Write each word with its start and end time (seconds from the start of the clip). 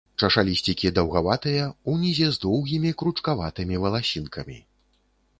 Чашалісцікі 0.25 0.89
даўгаватыя, 0.99 1.67
унізе 1.95 2.29
з 2.37 2.41
доўгімі 2.45 2.93
кручкаватымі 3.01 3.75
валасінкамі. 3.85 4.57